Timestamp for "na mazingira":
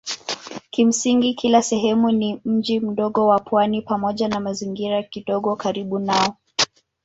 4.27-5.03